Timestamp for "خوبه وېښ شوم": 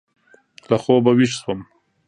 0.83-1.59